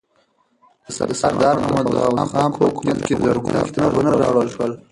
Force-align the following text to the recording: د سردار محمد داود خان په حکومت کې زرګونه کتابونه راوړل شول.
د 1.09 1.11
سردار 1.21 1.55
محمد 1.61 1.85
داود 1.95 2.19
خان 2.31 2.49
په 2.55 2.61
حکومت 2.67 2.99
کې 3.07 3.21
زرګونه 3.23 3.59
کتابونه 3.67 4.09
راوړل 4.21 4.47
شول. 4.55 4.71